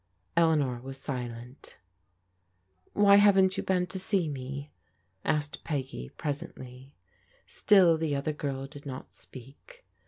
Eleanor 0.35 0.79
was 0.81 0.97
silent. 0.97 1.77
"Why 2.93 3.17
haven't 3.17 3.55
you 3.55 3.61
been 3.61 3.85
to 3.85 3.99
see 3.99 4.27
me?" 4.27 4.71
asked 5.23 5.63
Peggy 5.63 6.09
presently. 6.09 6.95
Still 7.45 7.99
the 7.99 8.15
other 8.15 8.33
girl 8.33 8.65
did 8.65 8.87
not 8.87 9.13
speak. 9.13 9.85